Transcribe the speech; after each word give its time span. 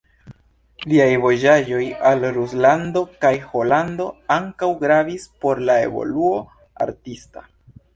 Liaj 0.93 1.09
vojaĝoj 1.25 1.83
al 2.13 2.25
Ruslando 2.39 3.05
kaj 3.27 3.33
Holando 3.53 4.11
ankaŭ 4.41 4.75
gravis 4.85 5.31
por 5.45 5.67
la 5.71 5.81
evoluo 5.89 6.39
artista. 6.93 7.51